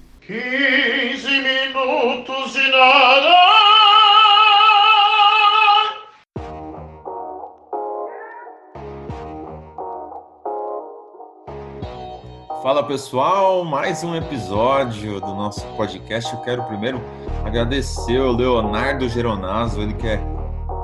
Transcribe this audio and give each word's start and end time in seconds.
Fala 12.62 12.82
pessoal, 12.82 13.64
mais 13.64 14.04
um 14.04 14.14
episódio 14.14 15.18
do 15.22 15.34
nosso 15.34 15.66
podcast. 15.68 16.34
Eu 16.34 16.40
quero 16.42 16.64
primeiro 16.64 17.00
agradecer 17.46 18.20
o 18.20 18.32
Leonardo 18.32 19.08
Geronaso, 19.08 19.80
ele 19.80 19.94
que 19.94 20.06
é 20.06 20.18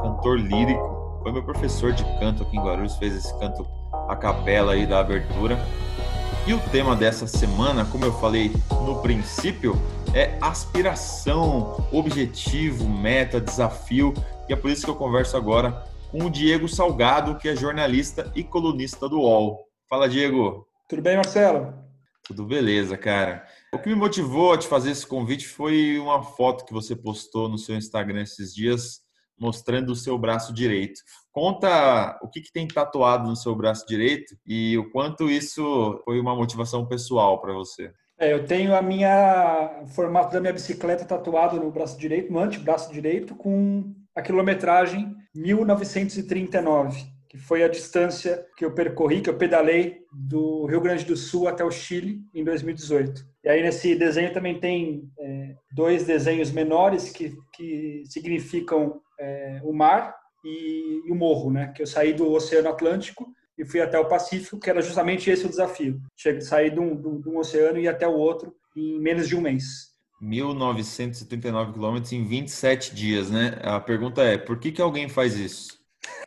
cantor 0.02 0.40
lírico, 0.40 1.20
foi 1.22 1.30
meu 1.30 1.42
professor 1.42 1.92
de 1.92 2.02
canto 2.18 2.42
aqui 2.42 2.56
em 2.56 2.62
Guarulhos, 2.62 2.96
fez 2.96 3.14
esse 3.14 3.38
canto 3.38 3.66
a 4.08 4.16
capela 4.16 4.72
aí 4.72 4.86
da 4.86 4.98
abertura. 5.00 5.58
E 6.46 6.54
o 6.54 6.60
tema 6.70 6.94
dessa 6.96 7.26
semana, 7.26 7.84
como 7.84 8.04
eu 8.04 8.12
falei 8.14 8.52
no 8.86 9.02
princípio, 9.02 9.76
é 10.16 10.38
aspiração, 10.40 11.86
objetivo, 11.92 12.88
meta, 12.88 13.38
desafio. 13.38 14.14
E 14.48 14.52
é 14.54 14.56
por 14.56 14.70
isso 14.70 14.82
que 14.82 14.90
eu 14.90 14.96
converso 14.96 15.36
agora 15.36 15.84
com 16.10 16.24
o 16.24 16.30
Diego 16.30 16.66
Salgado, 16.66 17.36
que 17.36 17.46
é 17.46 17.54
jornalista 17.54 18.32
e 18.34 18.42
colunista 18.42 19.10
do 19.10 19.18
UOL. 19.20 19.66
Fala, 19.86 20.08
Diego. 20.08 20.66
Tudo 20.88 21.02
bem, 21.02 21.16
Marcelo? 21.16 21.74
Tudo 22.24 22.46
beleza, 22.46 22.96
cara. 22.96 23.44
O 23.74 23.78
que 23.78 23.90
me 23.90 23.94
motivou 23.94 24.54
a 24.54 24.58
te 24.58 24.66
fazer 24.66 24.92
esse 24.92 25.06
convite 25.06 25.46
foi 25.46 25.98
uma 25.98 26.22
foto 26.22 26.64
que 26.64 26.72
você 26.72 26.96
postou 26.96 27.46
no 27.46 27.58
seu 27.58 27.76
Instagram 27.76 28.22
esses 28.22 28.54
dias 28.54 29.04
mostrando 29.38 29.90
o 29.90 29.94
seu 29.94 30.16
braço 30.16 30.50
direito. 30.50 30.98
Conta 31.30 32.18
o 32.22 32.28
que, 32.30 32.40
que 32.40 32.50
tem 32.50 32.66
tatuado 32.66 33.28
no 33.28 33.36
seu 33.36 33.54
braço 33.54 33.86
direito 33.86 34.34
e 34.46 34.78
o 34.78 34.90
quanto 34.90 35.28
isso 35.30 36.00
foi 36.06 36.18
uma 36.18 36.34
motivação 36.34 36.86
pessoal 36.86 37.38
para 37.38 37.52
você. 37.52 37.92
É, 38.18 38.32
eu 38.32 38.46
tenho 38.46 38.74
a 38.74 38.80
minha 38.80 39.82
o 39.82 39.88
formato 39.88 40.32
da 40.32 40.40
minha 40.40 40.52
bicicleta 40.52 41.04
tatuado 41.04 41.60
no 41.60 41.70
braço 41.70 41.98
direito, 41.98 42.32
no 42.32 42.38
antebraço 42.38 42.92
direito, 42.92 43.34
com 43.34 43.94
a 44.14 44.22
quilometragem 44.22 45.14
1939 45.34 47.16
que 47.36 47.42
foi 47.42 47.62
a 47.62 47.68
distância 47.68 48.44
que 48.56 48.64
eu 48.64 48.72
percorri, 48.72 49.20
que 49.20 49.28
eu 49.28 49.36
pedalei 49.36 49.98
do 50.10 50.64
Rio 50.66 50.80
Grande 50.80 51.04
do 51.04 51.16
Sul 51.16 51.46
até 51.46 51.62
o 51.62 51.70
Chile 51.70 52.20
em 52.34 52.42
2018. 52.42 53.22
E 53.44 53.48
aí 53.48 53.62
nesse 53.62 53.94
desenho 53.94 54.32
também 54.32 54.58
tem 54.58 55.02
é, 55.18 55.54
dois 55.70 56.04
desenhos 56.04 56.50
menores 56.50 57.10
que, 57.10 57.36
que 57.54 58.02
significam 58.06 59.00
é, 59.20 59.60
o 59.62 59.72
mar 59.72 60.14
e, 60.44 61.02
e, 61.06 61.12
o 61.12 61.14
morro, 61.14 61.50
né? 61.50 61.72
Que 61.74 61.82
eu 61.82 61.86
saí 61.86 62.14
do 62.14 62.30
Oceano 62.32 62.70
Atlântico 62.70 63.26
e 63.58 63.64
fui 63.64 63.80
até 63.80 63.98
o 63.98 64.08
Pacífico, 64.08 64.58
que 64.58 64.68
era 64.68 64.82
justamente 64.82 65.30
esse 65.30 65.46
o 65.46 65.48
desafio. 65.48 66.00
Cheguei, 66.16 66.40
sair 66.40 66.70
de 66.70 66.80
um, 66.80 67.20
de 67.20 67.28
um 67.28 67.38
oceano 67.38 67.78
e 67.78 67.82
ir 67.82 67.88
até 67.88 68.06
o 68.06 68.12
outro 68.12 68.54
em 68.76 68.98
menos 69.00 69.28
de 69.28 69.34
um 69.34 69.40
mês. 69.40 69.94
1939 70.20 71.72
quilômetros 71.72 72.12
em 72.12 72.24
27 72.24 72.94
dias, 72.94 73.30
né? 73.30 73.58
A 73.62 73.80
pergunta 73.80 74.22
é, 74.22 74.38
por 74.38 74.58
que, 74.58 74.72
que 74.72 74.80
alguém 74.80 75.08
faz 75.08 75.36
isso? 75.36 75.78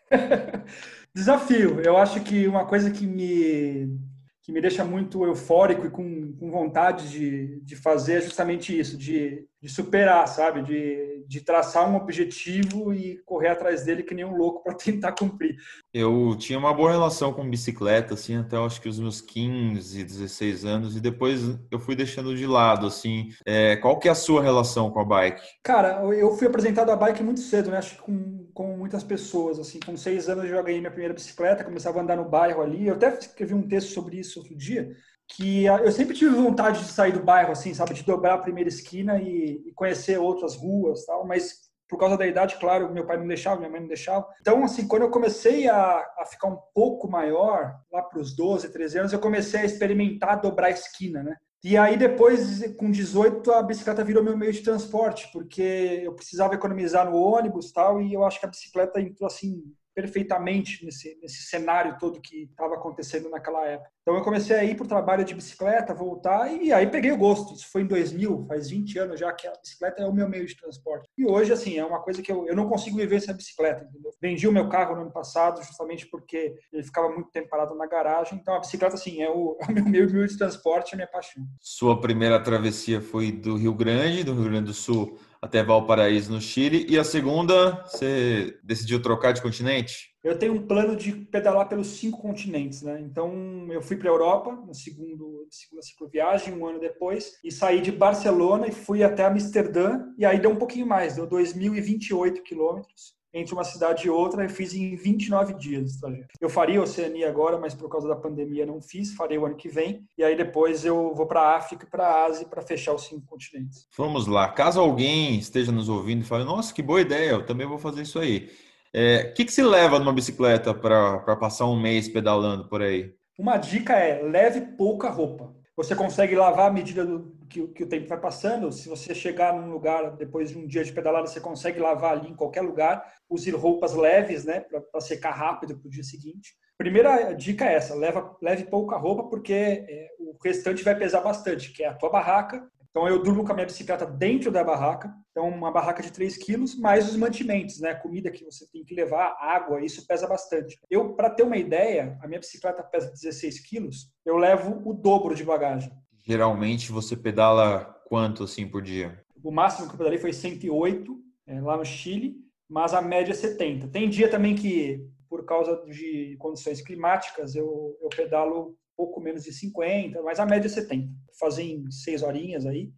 Desafio. 1.13 1.81
Eu 1.81 1.97
acho 1.97 2.21
que 2.21 2.47
uma 2.47 2.65
coisa 2.65 2.91
que 2.91 3.05
me, 3.05 3.97
que 4.43 4.51
me 4.51 4.61
deixa 4.61 4.85
muito 4.85 5.25
eufórico 5.25 5.85
e 5.85 5.89
com, 5.89 6.33
com 6.33 6.51
vontade 6.51 7.09
de, 7.09 7.61
de 7.61 7.75
fazer 7.75 8.17
é 8.17 8.21
justamente 8.21 8.77
isso, 8.77 8.97
de, 8.97 9.45
de 9.61 9.69
superar, 9.69 10.27
sabe? 10.27 10.61
De, 10.61 11.25
de 11.27 11.41
traçar 11.41 11.89
um 11.89 11.95
objetivo 11.95 12.93
e 12.93 13.17
correr 13.25 13.49
atrás 13.49 13.83
dele 13.83 14.03
que 14.03 14.15
nem 14.15 14.23
um 14.25 14.35
louco 14.35 14.63
para 14.63 14.73
tentar 14.77 15.11
cumprir. 15.11 15.57
Eu 15.93 16.35
tinha 16.37 16.57
uma 16.57 16.73
boa 16.73 16.91
relação 16.91 17.33
com 17.33 17.49
bicicleta, 17.49 18.13
assim, 18.13 18.37
até 18.37 18.57
acho 18.57 18.81
que 18.81 18.87
os 18.87 18.99
meus 18.99 19.21
15, 19.21 20.03
16 20.03 20.65
anos, 20.65 20.95
e 20.95 21.01
depois 21.01 21.41
eu 21.69 21.79
fui 21.79 21.95
deixando 21.95 22.35
de 22.35 22.47
lado, 22.47 22.87
assim. 22.87 23.29
É, 23.45 23.75
qual 23.77 23.99
que 23.99 24.07
é 24.07 24.11
a 24.11 24.15
sua 24.15 24.41
relação 24.41 24.89
com 24.91 24.99
a 24.99 25.05
bike? 25.05 25.41
Cara, 25.63 26.03
eu 26.15 26.31
fui 26.35 26.47
apresentado 26.47 26.91
a 26.91 26.95
bike 26.95 27.23
muito 27.23 27.41
cedo, 27.41 27.69
né? 27.69 27.77
Acho 27.77 27.95
que 27.95 28.01
com, 28.01 28.47
com 28.53 28.77
muitas 28.77 29.03
pessoas, 29.03 29.59
assim. 29.59 29.79
Com 29.85 29.97
seis 29.97 30.29
anos 30.29 30.45
eu 30.45 30.51
já 30.51 30.61
ganhei 30.61 30.79
minha 30.79 30.91
primeira 30.91 31.13
bicicleta, 31.13 31.63
começava 31.63 31.99
a 31.99 32.03
andar 32.03 32.15
no 32.15 32.29
bairro 32.29 32.61
ali. 32.61 32.87
Eu 32.87 32.95
até 32.95 33.09
escrevi 33.17 33.53
um 33.53 33.67
texto 33.67 33.93
sobre 33.93 34.19
isso 34.19 34.39
outro 34.39 34.55
dia, 34.55 34.95
que 35.29 35.65
eu 35.65 35.91
sempre 35.91 36.15
tive 36.15 36.35
vontade 36.35 36.79
de 36.79 36.91
sair 36.91 37.11
do 37.11 37.23
bairro, 37.23 37.51
assim, 37.51 37.73
sabe, 37.73 37.93
de 37.93 38.03
dobrar 38.03 38.33
a 38.33 38.39
primeira 38.39 38.67
esquina 38.67 39.21
e, 39.21 39.61
e, 39.65 39.71
conhecer 39.73 40.17
outras 40.17 40.55
ruas, 40.55 41.05
tal, 41.05 41.25
mas 41.25 41.69
por 41.87 41.97
causa 41.97 42.17
da 42.17 42.27
idade, 42.27 42.57
claro, 42.59 42.91
meu 42.91 43.05
pai 43.05 43.17
não 43.17 43.27
deixava, 43.27 43.57
minha 43.57 43.69
mãe 43.69 43.79
não 43.79 43.87
deixava. 43.87 44.27
Então, 44.41 44.63
assim, 44.63 44.87
quando 44.87 45.03
eu 45.03 45.09
comecei 45.09 45.67
a, 45.67 46.05
a 46.19 46.25
ficar 46.25 46.47
um 46.47 46.57
pouco 46.73 47.09
maior, 47.09 47.79
lá 47.91 48.01
para 48.03 48.19
os 48.19 48.35
12, 48.35 48.71
13 48.71 48.99
anos, 48.99 49.13
eu 49.13 49.19
comecei 49.19 49.61
a 49.61 49.65
experimentar 49.65 50.39
dobrar 50.39 50.67
a 50.67 50.71
esquina, 50.71 51.23
né? 51.23 51.35
E 51.63 51.75
aí 51.75 51.97
depois, 51.97 52.73
com 52.77 52.89
18, 52.89 53.51
a 53.51 53.61
bicicleta 53.63 54.03
virou 54.03 54.23
meu 54.23 54.37
meio 54.37 54.53
de 54.53 54.61
transporte, 54.61 55.29
porque 55.33 56.01
eu 56.03 56.13
precisava 56.13 56.53
economizar 56.55 57.09
no 57.09 57.17
ônibus 57.17 57.71
tal, 57.71 58.01
e 58.01 58.13
eu 58.13 58.23
acho 58.23 58.39
que 58.39 58.45
a 58.45 58.49
bicicleta 58.49 59.01
entrou 59.01 59.27
assim 59.27 59.61
perfeitamente 59.93 60.85
nesse, 60.85 61.19
nesse 61.21 61.43
cenário 61.43 61.97
todo 61.99 62.21
que 62.21 62.43
estava 62.43 62.75
acontecendo 62.75 63.29
naquela 63.29 63.65
época. 63.65 63.91
Então 64.09 64.17
eu 64.17 64.23
comecei 64.23 64.55
a 64.55 64.63
ir 64.63 64.75
para 64.75 64.85
o 64.85 64.87
trabalho 64.87 65.23
de 65.23 65.35
bicicleta, 65.35 65.93
voltar, 65.93 66.51
e 66.51 66.73
aí 66.73 66.87
peguei 66.87 67.11
o 67.11 67.17
gosto. 67.17 67.53
Isso 67.53 67.67
foi 67.71 67.83
em 67.83 67.85
2000, 67.85 68.43
faz 68.47 68.67
20 68.67 68.97
anos 68.97 69.19
já 69.19 69.31
que 69.31 69.45
a 69.45 69.51
bicicleta 69.51 70.01
é 70.01 70.07
o 70.07 70.11
meu 70.11 70.27
meio 70.27 70.47
de 70.47 70.55
transporte. 70.55 71.07
E 71.15 71.27
hoje, 71.27 71.53
assim, 71.53 71.77
é 71.77 71.85
uma 71.85 71.99
coisa 71.99 72.19
que 72.19 72.31
eu, 72.31 72.47
eu 72.47 72.55
não 72.55 72.67
consigo 72.67 72.97
viver 72.97 73.19
sem 73.19 73.31
a 73.31 73.37
bicicleta, 73.37 73.83
entendeu? 73.83 74.11
Vendi 74.19 74.47
o 74.47 74.51
meu 74.51 74.67
carro 74.67 74.95
no 74.95 75.01
ano 75.03 75.11
passado, 75.11 75.61
justamente 75.61 76.07
porque 76.07 76.55
ele 76.73 76.81
ficava 76.81 77.07
muito 77.09 77.29
tempo 77.29 77.49
parado 77.49 77.75
na 77.75 77.85
garagem. 77.85 78.39
Então 78.41 78.55
a 78.55 78.59
bicicleta, 78.59 78.95
assim, 78.95 79.21
é 79.21 79.29
o, 79.29 79.55
é 79.61 79.65
o 79.71 79.75
meu 79.75 80.09
meio 80.09 80.27
de 80.27 80.35
transporte, 80.35 80.93
é 80.93 80.95
a 80.95 80.97
minha 80.97 81.07
paixão. 81.07 81.43
Sua 81.61 82.01
primeira 82.01 82.41
travessia 82.41 82.99
foi 82.99 83.31
do 83.31 83.57
Rio 83.57 83.75
Grande, 83.75 84.23
do 84.23 84.33
Rio 84.33 84.45
Grande 84.45 84.65
do 84.65 84.73
Sul 84.73 85.19
até 85.39 85.63
Valparaíso, 85.63 86.31
no 86.31 86.41
Chile. 86.41 86.85
E 86.89 86.97
a 86.97 87.03
segunda, 87.03 87.83
você 87.85 88.57
decidiu 88.63 89.01
trocar 89.01 89.33
de 89.33 89.41
continente? 89.41 90.09
Eu 90.23 90.37
tenho 90.37 90.53
um 90.53 90.67
plano 90.67 90.95
de 90.95 91.13
pedalar 91.13 91.69
pelos 91.69 91.87
cinco 91.87 92.21
continentes, 92.21 92.81
né? 92.81 92.99
Então, 92.99 93.67
eu 93.71 93.81
fui 93.81 93.95
para 93.95 94.09
a 94.09 94.13
Europa, 94.13 94.51
na 94.67 94.73
segundo, 94.73 95.47
segunda 95.49 95.81
cicloviagem, 95.81 96.53
um 96.53 96.65
ano 96.65 96.79
depois, 96.79 97.39
e 97.43 97.51
saí 97.51 97.81
de 97.81 97.91
Barcelona 97.91 98.67
e 98.67 98.71
fui 98.71 99.01
até 99.01 99.25
Amsterdã, 99.25 100.05
e 100.17 100.25
aí 100.25 100.39
deu 100.39 100.51
um 100.51 100.57
pouquinho 100.57 100.85
mais, 100.85 101.15
deu 101.15 101.27
2.028 101.27 102.41
quilômetros 102.43 103.19
entre 103.33 103.53
uma 103.53 103.63
cidade 103.63 104.07
e 104.07 104.09
outra, 104.09 104.43
eu 104.43 104.49
fiz 104.49 104.73
em 104.73 104.95
29 104.95 105.53
dias 105.53 105.85
esse 105.85 105.99
trajeto. 105.99 106.27
Eu 106.41 106.49
faria 106.49 106.81
Oceania 106.81 107.29
agora, 107.29 107.59
mas 107.59 107.75
por 107.75 107.89
causa 107.89 108.07
da 108.07 108.15
pandemia 108.15 108.65
não 108.65 108.81
fiz, 108.81 109.13
farei 109.13 109.37
o 109.37 109.45
ano 109.45 109.55
que 109.55 109.69
vem, 109.69 110.03
e 110.17 110.23
aí 110.23 110.35
depois 110.35 110.83
eu 110.83 111.13
vou 111.13 111.27
para 111.27 111.41
a 111.41 111.57
África 111.57 111.85
e 111.85 111.89
para 111.89 112.07
a 112.07 112.25
Ásia 112.25 112.47
para 112.47 112.61
fechar 112.61 112.93
os 112.93 113.03
cinco 113.03 113.25
continentes. 113.27 113.87
Vamos 113.95 114.25
lá, 114.25 114.49
caso 114.49 114.79
alguém 114.79 115.37
esteja 115.37 115.71
nos 115.71 115.89
ouvindo 115.89 116.21
e 116.21 116.25
fale, 116.25 116.43
nossa, 116.43 116.73
que 116.73 116.81
boa 116.81 117.01
ideia, 117.01 117.31
eu 117.31 117.45
também 117.45 117.67
vou 117.67 117.77
fazer 117.77 118.01
isso 118.01 118.17
aí. 118.19 118.49
É, 118.93 119.29
o 119.29 119.33
que, 119.33 119.45
que 119.45 119.53
se 119.53 119.61
leva 119.61 119.99
numa 119.99 120.13
bicicleta 120.13 120.73
para 120.73 121.35
passar 121.35 121.65
um 121.65 121.79
mês 121.79 122.07
pedalando 122.07 122.67
por 122.67 122.81
aí? 122.81 123.13
Uma 123.37 123.57
dica 123.57 123.93
é, 123.93 124.21
leve 124.21 124.61
pouca 124.75 125.09
roupa. 125.09 125.53
Você 125.77 125.95
consegue 125.95 126.35
lavar 126.35 126.69
à 126.69 126.73
medida 126.73 127.05
do, 127.05 127.37
que, 127.49 127.65
que, 127.69 127.83
o 127.83 127.87
tempo 127.87 128.07
vai 128.07 128.19
passando. 128.19 128.71
Se 128.71 128.89
você 128.89 129.15
chegar 129.15 129.53
num 129.53 129.71
lugar 129.71 130.11
depois 130.17 130.49
de 130.49 130.57
um 130.57 130.67
dia 130.67 130.83
de 130.83 130.91
pedalada, 130.91 131.25
você 131.25 131.39
consegue 131.39 131.79
lavar 131.79 132.17
ali 132.17 132.29
em 132.29 132.35
qualquer 132.35 132.61
lugar. 132.61 133.01
Use 133.29 133.49
roupas 133.51 133.93
leves, 133.93 134.43
né, 134.43 134.59
para 134.59 135.01
secar 135.01 135.31
rápido 135.31 135.77
para 135.77 135.87
o 135.87 135.89
dia 135.89 136.03
seguinte. 136.03 136.53
Primeira 136.77 137.33
dica 137.33 137.65
é 137.65 137.75
essa: 137.75 137.95
leva, 137.95 138.37
leve 138.41 138.65
pouca 138.65 138.97
roupa, 138.97 139.23
porque 139.23 139.53
é, 139.53 140.09
o 140.19 140.37
restante 140.43 140.83
vai 140.83 140.95
pesar 140.95 141.21
bastante, 141.21 141.71
que 141.71 141.83
é 141.83 141.87
a 141.87 141.93
tua 141.93 142.09
barraca. 142.09 142.69
Então 142.89 143.07
eu 143.07 143.21
durmo 143.21 143.45
com 143.45 143.51
a 143.51 143.55
minha 143.55 143.67
bicicleta 143.67 144.05
dentro 144.05 144.51
da 144.51 144.63
barraca, 144.63 145.13
então 145.29 145.47
uma 145.47 145.71
barraca 145.71 146.01
de 146.01 146.11
3 146.11 146.37
quilos, 146.37 146.75
mais 146.75 147.07
os 147.07 147.15
mantimentos, 147.15 147.79
né? 147.79 147.93
Comida 147.93 148.31
que 148.31 148.43
você 148.43 148.67
tem 148.71 148.83
que 148.83 148.95
levar, 148.95 149.37
água, 149.39 149.83
isso 149.83 150.05
pesa 150.07 150.27
bastante. 150.27 150.79
Eu, 150.89 151.13
para 151.13 151.29
ter 151.29 151.43
uma 151.43 151.57
ideia, 151.57 152.17
a 152.21 152.27
minha 152.27 152.39
bicicleta 152.39 152.83
pesa 152.83 153.11
16 153.11 153.59
quilos, 153.59 154.11
eu 154.25 154.37
levo 154.37 154.81
o 154.83 154.93
dobro 154.93 155.35
de 155.35 155.43
bagagem. 155.43 155.91
Geralmente 156.25 156.91
você 156.91 157.15
pedala 157.15 157.95
quanto 158.07 158.43
assim 158.43 158.67
por 158.67 158.81
dia? 158.81 159.23
O 159.43 159.51
máximo 159.51 159.87
que 159.87 159.93
eu 159.93 159.97
pedalei 159.97 160.19
foi 160.19 160.33
108 160.33 161.15
é, 161.47 161.61
lá 161.61 161.77
no 161.77 161.85
Chile, 161.85 162.37
mas 162.67 162.93
a 162.93 163.01
média 163.01 163.31
é 163.31 163.35
70. 163.35 163.87
Tem 163.87 164.09
dia 164.09 164.29
também 164.29 164.55
que, 164.55 165.07
por 165.29 165.45
causa 165.45 165.83
de 165.85 166.35
condições 166.37 166.81
climáticas, 166.81 167.55
eu, 167.55 167.97
eu 168.01 168.09
pedalo 168.09 168.75
pouco 168.99 169.21
menos 169.21 169.45
de 169.45 169.53
50, 169.53 170.21
mas 170.23 170.41
a 170.41 170.45
média 170.45 170.67
é 170.67 170.69
70. 170.69 171.09
Fazem 171.39 171.89
seis 171.89 172.21
horinhas 172.21 172.65
aí. 172.65 172.91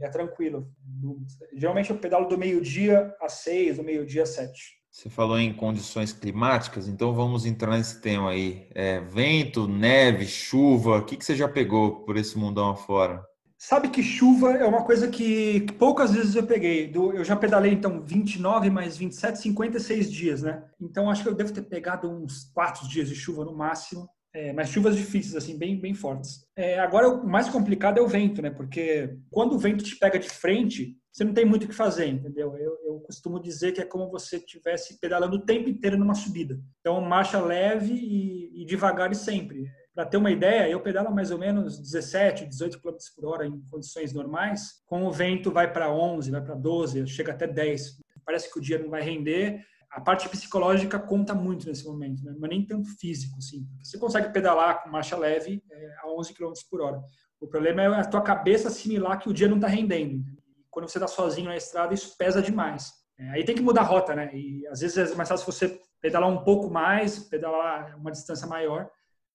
é 0.00 0.08
tranquilo. 0.08 0.68
Geralmente 1.54 1.90
eu 1.90 1.98
pedalo 1.98 2.26
do 2.26 2.36
meio-dia 2.36 3.14
às 3.20 3.34
seis, 3.34 3.76
do 3.76 3.84
meio-dia 3.84 4.24
às 4.24 4.30
sete. 4.30 4.76
Você 4.90 5.08
falou 5.08 5.38
em 5.38 5.52
condições 5.52 6.12
climáticas, 6.12 6.88
então 6.88 7.14
vamos 7.14 7.46
entrar 7.46 7.76
nesse 7.76 8.00
tema 8.00 8.30
aí. 8.30 8.66
É, 8.74 8.98
vento, 8.98 9.68
neve, 9.68 10.26
chuva, 10.26 10.98
o 10.98 11.04
que, 11.04 11.16
que 11.16 11.24
você 11.24 11.36
já 11.36 11.46
pegou 11.46 12.04
por 12.04 12.16
esse 12.16 12.36
mundão 12.36 12.70
afora? 12.70 13.24
Sabe 13.56 13.90
que 13.90 14.02
chuva 14.02 14.54
é 14.54 14.64
uma 14.64 14.82
coisa 14.82 15.06
que 15.06 15.66
poucas 15.78 16.14
vezes 16.14 16.34
eu 16.34 16.44
peguei. 16.44 16.90
Eu 16.92 17.24
já 17.24 17.36
pedalei, 17.36 17.72
então, 17.72 18.02
29 18.02 18.70
mais 18.70 18.96
27, 18.96 19.38
56 19.38 20.10
dias, 20.10 20.42
né? 20.42 20.64
Então, 20.80 21.08
acho 21.08 21.22
que 21.22 21.28
eu 21.28 21.34
devo 21.34 21.52
ter 21.52 21.62
pegado 21.62 22.10
uns 22.10 22.50
4 22.52 22.88
dias 22.88 23.08
de 23.08 23.14
chuva 23.14 23.44
no 23.44 23.54
máximo. 23.54 24.08
É, 24.34 24.52
mas 24.52 24.68
chuvas 24.68 24.96
difíceis, 24.96 25.34
assim, 25.34 25.56
bem, 25.56 25.80
bem 25.80 25.94
fortes. 25.94 26.46
É, 26.54 26.78
agora, 26.78 27.08
o 27.08 27.26
mais 27.26 27.48
complicado 27.48 27.98
é 27.98 28.02
o 28.02 28.08
vento, 28.08 28.42
né? 28.42 28.50
Porque 28.50 29.16
quando 29.30 29.54
o 29.54 29.58
vento 29.58 29.82
te 29.82 29.96
pega 29.96 30.18
de 30.18 30.28
frente, 30.28 30.96
você 31.10 31.24
não 31.24 31.32
tem 31.32 31.44
muito 31.44 31.64
o 31.64 31.68
que 31.68 31.74
fazer, 31.74 32.06
entendeu? 32.06 32.56
Eu, 32.56 32.78
eu 32.84 33.00
costumo 33.00 33.40
dizer 33.40 33.72
que 33.72 33.80
é 33.80 33.84
como 33.84 34.10
você 34.10 34.36
estivesse 34.36 35.00
pedalando 35.00 35.36
o 35.36 35.44
tempo 35.44 35.68
inteiro 35.68 35.96
numa 35.96 36.14
subida. 36.14 36.60
Então, 36.80 37.00
marcha 37.00 37.40
leve 37.40 37.92
e, 37.94 38.62
e 38.62 38.64
devagar 38.66 39.10
e 39.10 39.14
sempre. 39.14 39.64
Para 39.94 40.06
ter 40.06 40.16
uma 40.16 40.30
ideia, 40.30 40.70
eu 40.70 40.80
pedalo 40.80 41.12
mais 41.12 41.32
ou 41.32 41.38
menos 41.38 41.80
17, 41.80 42.46
18 42.46 42.80
km 42.80 42.96
por 43.16 43.24
hora 43.24 43.46
em 43.46 43.60
condições 43.68 44.12
normais. 44.12 44.82
Com 44.86 45.04
o 45.04 45.10
vento 45.10 45.50
vai 45.50 45.72
para 45.72 45.92
11, 45.92 46.30
vai 46.30 46.44
para 46.44 46.54
12, 46.54 47.04
chega 47.08 47.32
até 47.32 47.48
10. 47.48 47.98
Parece 48.24 48.52
que 48.52 48.58
o 48.60 48.62
dia 48.62 48.78
não 48.78 48.90
vai 48.90 49.02
render. 49.02 49.64
A 49.90 50.00
parte 50.00 50.28
psicológica 50.28 50.98
conta 50.98 51.34
muito 51.34 51.66
nesse 51.66 51.84
momento, 51.84 52.22
né? 52.22 52.34
mas 52.38 52.50
nem 52.50 52.64
tanto 52.64 52.88
físico. 52.98 53.36
Assim. 53.38 53.66
Você 53.82 53.98
consegue 53.98 54.32
pedalar 54.32 54.82
com 54.82 54.90
marcha 54.90 55.16
leve 55.16 55.62
é, 55.70 55.96
a 56.02 56.08
11 56.08 56.34
km 56.34 56.52
por 56.70 56.80
hora. 56.80 57.00
O 57.40 57.46
problema 57.46 57.82
é 57.82 57.86
a 57.86 58.04
tua 58.04 58.20
cabeça 58.20 58.68
assimilar 58.68 59.18
que 59.18 59.28
o 59.28 59.32
dia 59.32 59.48
não 59.48 59.56
está 59.56 59.68
rendendo. 59.68 60.22
Quando 60.70 60.88
você 60.88 60.98
está 60.98 61.08
sozinho 61.08 61.48
na 61.48 61.56
estrada, 61.56 61.94
isso 61.94 62.16
pesa 62.18 62.42
demais. 62.42 62.92
É, 63.18 63.30
aí 63.30 63.44
tem 63.44 63.54
que 63.54 63.62
mudar 63.62 63.82
a 63.82 63.84
rota, 63.84 64.14
né? 64.14 64.30
E 64.34 64.66
às 64.68 64.80
vezes 64.80 65.12
é 65.12 65.14
mais 65.14 65.28
fácil 65.28 65.46
você 65.46 65.80
pedalar 66.00 66.28
um 66.28 66.44
pouco 66.44 66.70
mais, 66.70 67.18
pedalar 67.18 67.96
uma 67.96 68.12
distância 68.12 68.46
maior, 68.46 68.88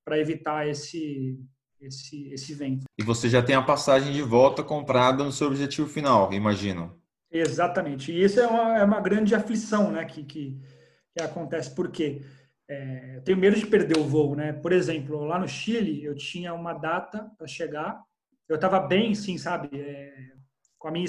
para 0.06 0.20
evitar 0.20 0.68
esse, 0.68 1.40
esse, 1.82 2.30
esse 2.32 2.54
vento. 2.54 2.84
E 2.98 3.04
você 3.04 3.30
já 3.30 3.42
tem 3.42 3.56
a 3.56 3.62
passagem 3.62 4.14
de 4.14 4.22
volta 4.22 4.64
comprada 4.64 5.24
no 5.24 5.32
seu 5.32 5.48
objetivo 5.48 5.88
final, 5.88 6.32
imagino. 6.34 6.98
Exatamente. 7.34 8.12
E 8.12 8.24
isso 8.24 8.40
é 8.40 8.46
uma, 8.46 8.78
é 8.78 8.84
uma 8.84 9.02
grande 9.02 9.34
aflição 9.34 9.92
né, 9.92 10.06
que, 10.06 10.24
que, 10.24 10.60
que 11.12 11.24
acontece. 11.24 11.74
Por 11.74 11.90
quê? 11.92 12.22
É, 12.70 13.18
eu 13.18 13.22
tenho 13.24 13.38
medo 13.38 13.58
de 13.58 13.66
perder 13.66 13.98
o 13.98 14.04
voo. 14.04 14.36
Né? 14.36 14.54
Por 14.54 14.72
exemplo, 14.72 15.24
lá 15.26 15.40
no 15.40 15.48
Chile, 15.48 16.04
eu 16.04 16.16
tinha 16.16 16.54
uma 16.54 16.74
data 16.74 17.30
para 17.38 17.48
chegar. 17.48 18.00
Eu 18.48 18.56
estava 18.56 18.80
bem, 18.80 19.16
sim, 19.16 19.38
sabe? 19.38 19.70
É, 19.74 20.14
com 20.78 20.90
a 20.90 20.92
minha, 20.92 21.08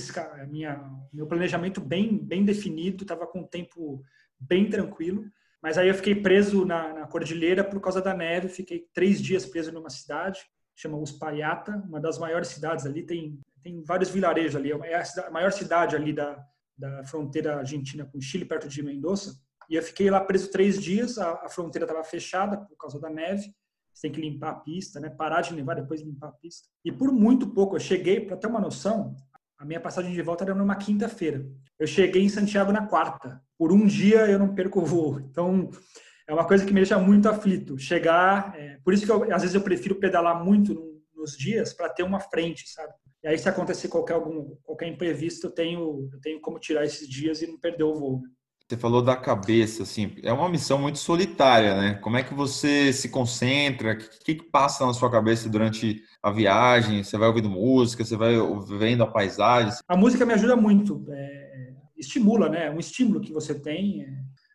minha 0.49 0.91
meu 1.12 1.26
planejamento 1.26 1.81
bem, 1.81 2.17
bem 2.17 2.44
definido, 2.44 3.05
estava 3.05 3.26
com 3.26 3.41
o 3.43 3.47
tempo 3.47 4.03
bem 4.41 4.71
tranquilo. 4.71 5.25
Mas 5.61 5.76
aí 5.76 5.88
eu 5.88 5.94
fiquei 5.94 6.15
preso 6.15 6.65
na, 6.65 6.93
na 6.93 7.06
cordilheira 7.06 7.62
por 7.65 7.81
causa 7.81 8.00
da 8.00 8.15
neve, 8.15 8.49
fiquei 8.49 8.87
três 8.94 9.21
dias 9.21 9.44
preso 9.44 9.73
numa 9.73 9.91
cidade, 9.91 10.41
chama 10.76 10.99
Uspallata, 10.99 11.82
uma 11.88 12.00
das 12.00 12.19
maiores 12.19 12.49
cidades 12.49 12.87
ali, 12.87 13.03
tem, 13.03 13.41
tem 13.64 13.82
vários 13.82 14.11
vilarejos 14.11 14.55
ali, 14.55 14.70
é 14.70 14.94
a, 14.94 15.05
cidade, 15.05 15.28
a 15.28 15.31
maior 15.31 15.50
cidade 15.50 15.96
ali 15.96 16.12
da, 16.12 16.38
da 16.76 17.02
fronteira 17.05 17.56
argentina 17.56 18.05
com 18.05 18.20
Chile, 18.20 18.44
perto 18.44 18.69
de 18.69 18.82
Mendoza. 18.82 19.34
E 19.70 19.75
eu 19.75 19.82
fiquei 19.82 20.11
lá 20.11 20.20
preso 20.20 20.50
três 20.50 20.81
dias, 20.81 21.16
a, 21.16 21.46
a 21.46 21.49
fronteira 21.49 21.87
estava 21.87 22.05
fechada 22.05 22.58
por 22.58 22.76
causa 22.76 23.00
da 23.00 23.08
neve, 23.08 23.46
você 23.93 24.02
tem 24.02 24.12
que 24.12 24.20
limpar 24.20 24.50
a 24.50 24.55
pista, 24.56 25.00
né? 25.00 25.08
parar 25.08 25.40
de 25.40 25.55
nevar, 25.55 25.76
depois 25.76 26.02
limpar 26.02 26.28
a 26.28 26.32
pista. 26.32 26.69
E 26.84 26.93
por 26.93 27.11
muito 27.11 27.55
pouco, 27.55 27.76
eu 27.76 27.81
cheguei, 27.81 28.20
para 28.20 28.37
ter 28.37 28.49
uma 28.49 28.61
noção, 28.61 29.16
a 29.56 29.64
minha 29.64 29.81
passagem 29.81 30.12
de 30.12 30.20
volta 30.20 30.44
era 30.44 30.55
numa 30.55 30.76
quinta-feira. 30.76 31.46
Eu 31.78 31.87
cheguei 31.87 32.22
em 32.22 32.28
Santiago 32.28 32.70
na 32.70 32.87
quarta. 32.87 33.40
Por 33.56 33.72
um 33.72 33.87
dia 33.87 34.26
eu 34.26 34.38
não 34.38 34.55
perco 34.55 34.81
o 34.81 34.84
voo. 34.84 35.20
Então, 35.20 35.70
é 36.26 36.34
uma 36.34 36.46
coisa 36.46 36.66
que 36.66 36.72
me 36.72 36.81
deixa 36.81 36.99
muito 36.99 37.28
aflito. 37.28 37.78
Chegar, 37.78 38.52
é, 38.58 38.78
por 38.84 38.93
isso 38.93 39.06
que 39.06 39.12
eu, 39.12 39.32
às 39.32 39.43
vezes 39.43 39.55
eu 39.55 39.62
prefiro 39.62 39.94
pedalar 39.94 40.44
muito 40.44 41.00
nos 41.14 41.37
dias 41.38 41.72
para 41.72 41.88
ter 41.88 42.02
uma 42.02 42.20
frente, 42.20 42.69
sabe? 42.69 42.93
E 43.25 43.29
aí 43.29 43.38
se 43.38 43.49
acontecer 43.49 43.88
qualquer 43.88 44.12
algum 44.12 44.55
qualquer 44.62 44.87
imprevisto, 44.87 45.47
eu 45.47 45.50
tenho 45.50 46.11
eu 46.12 46.21
tenho 46.21 46.41
como 46.41 46.59
tirar 46.59 46.85
esses 46.85 47.09
dias 47.09 47.41
e 47.41 47.47
não 47.47 47.59
perder 47.59 47.85
o 47.85 47.94
voo. 47.94 48.23
Você 48.69 48.79
falou 48.79 49.03
da 49.03 49.15
cabeça, 49.15 49.82
assim, 49.82 50.17
é 50.23 50.32
uma 50.32 50.49
missão 50.49 50.79
muito 50.79 50.99
solitária, 50.99 51.75
né? 51.76 51.94
Como 52.03 52.17
é 52.17 52.23
que 52.23 52.32
você 52.32 52.93
se 52.94 53.11
concentra? 53.11 53.93
O 53.93 54.25
que, 54.25 54.37
que 54.37 54.50
passa 54.50 54.87
na 54.87 54.94
sua 54.94 55.11
cabeça 55.11 55.50
durante 55.50 56.03
a 56.23 56.31
viagem? 56.31 57.03
Você 57.03 57.19
vai 57.19 57.29
ouvindo 57.29 57.50
música, 57.50 58.05
você 58.05 58.17
vai 58.17 58.35
vendo 58.79 59.03
a 59.03 59.06
paisagem? 59.06 59.79
A 59.87 59.97
música 59.97 60.25
me 60.25 60.32
ajuda 60.32 60.56
muito, 60.56 61.05
é, 61.11 61.75
estimula, 61.97 62.49
né? 62.49 62.67
É 62.67 62.71
um 62.71 62.79
estímulo 62.79 63.21
que 63.21 63.35
você 63.35 63.55
tem. 63.55 64.03
É. 64.03 64.09